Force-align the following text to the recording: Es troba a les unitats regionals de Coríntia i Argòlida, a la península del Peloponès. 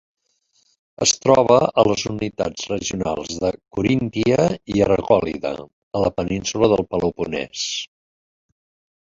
Es 1.05 1.11
troba 1.25 1.57
a 1.81 1.83
les 1.87 2.05
unitats 2.13 2.65
regionals 2.71 3.35
de 3.43 3.51
Coríntia 3.77 4.49
i 4.77 4.83
Argòlida, 4.87 5.53
a 6.01 6.03
la 6.07 6.13
península 6.23 6.73
del 6.75 6.85
Peloponès. 6.97 7.69